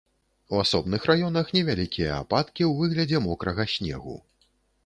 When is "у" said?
0.53-0.61